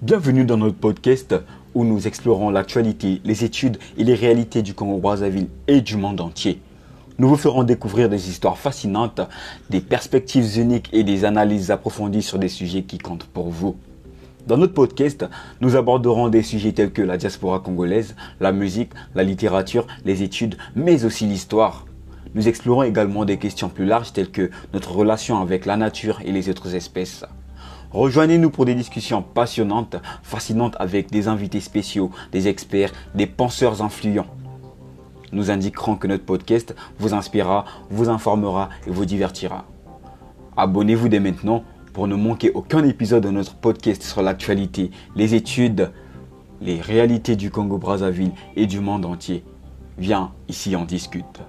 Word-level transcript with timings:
Bienvenue 0.00 0.44
dans 0.44 0.58
notre 0.58 0.76
podcast 0.76 1.34
où 1.74 1.82
nous 1.82 2.06
explorons 2.06 2.50
l'actualité, 2.50 3.20
les 3.24 3.42
études 3.42 3.78
et 3.96 4.04
les 4.04 4.14
réalités 4.14 4.62
du 4.62 4.72
Congo-Brazzaville 4.72 5.48
et 5.66 5.80
du 5.80 5.96
monde 5.96 6.20
entier. 6.20 6.60
Nous 7.18 7.28
vous 7.28 7.36
ferons 7.36 7.64
découvrir 7.64 8.08
des 8.08 8.30
histoires 8.30 8.58
fascinantes, 8.58 9.20
des 9.70 9.80
perspectives 9.80 10.56
uniques 10.56 10.88
et 10.92 11.02
des 11.02 11.24
analyses 11.24 11.72
approfondies 11.72 12.22
sur 12.22 12.38
des 12.38 12.48
sujets 12.48 12.84
qui 12.84 12.98
comptent 12.98 13.24
pour 13.24 13.48
vous. 13.48 13.76
Dans 14.46 14.56
notre 14.56 14.72
podcast, 14.72 15.26
nous 15.60 15.74
aborderons 15.74 16.28
des 16.28 16.44
sujets 16.44 16.70
tels 16.70 16.92
que 16.92 17.02
la 17.02 17.16
diaspora 17.16 17.58
congolaise, 17.58 18.14
la 18.38 18.52
musique, 18.52 18.92
la 19.16 19.24
littérature, 19.24 19.88
les 20.04 20.22
études, 20.22 20.56
mais 20.76 21.04
aussi 21.04 21.26
l'histoire. 21.26 21.86
Nous 22.36 22.46
explorons 22.46 22.84
également 22.84 23.24
des 23.24 23.38
questions 23.38 23.68
plus 23.68 23.84
larges 23.84 24.12
telles 24.12 24.30
que 24.30 24.52
notre 24.72 24.92
relation 24.92 25.42
avec 25.42 25.66
la 25.66 25.76
nature 25.76 26.20
et 26.24 26.30
les 26.30 26.48
autres 26.48 26.76
espèces. 26.76 27.24
Rejoignez-nous 27.90 28.50
pour 28.50 28.64
des 28.64 28.74
discussions 28.74 29.22
passionnantes, 29.22 29.96
fascinantes 30.22 30.76
avec 30.78 31.10
des 31.10 31.28
invités 31.28 31.60
spéciaux, 31.60 32.10
des 32.32 32.48
experts, 32.48 32.92
des 33.14 33.26
penseurs 33.26 33.82
influents. 33.82 34.26
Nous 35.32 35.50
indiquerons 35.50 35.96
que 35.96 36.06
notre 36.06 36.24
podcast 36.24 36.74
vous 36.98 37.14
inspirera, 37.14 37.64
vous 37.90 38.08
informera 38.08 38.68
et 38.86 38.90
vous 38.90 39.04
divertira. 39.04 39.64
Abonnez-vous 40.56 41.08
dès 41.08 41.20
maintenant 41.20 41.64
pour 41.92 42.08
ne 42.08 42.14
manquer 42.14 42.50
aucun 42.52 42.84
épisode 42.84 43.24
de 43.24 43.30
notre 43.30 43.54
podcast 43.54 44.02
sur 44.02 44.22
l'actualité, 44.22 44.90
les 45.16 45.34
études, 45.34 45.90
les 46.60 46.80
réalités 46.80 47.36
du 47.36 47.50
Congo-Brazzaville 47.50 48.32
et 48.56 48.66
du 48.66 48.80
monde 48.80 49.04
entier. 49.04 49.44
Viens, 49.98 50.32
ici 50.48 50.76
on 50.76 50.84
discute. 50.84 51.40